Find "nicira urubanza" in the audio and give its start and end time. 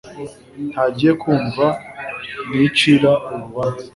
2.49-3.87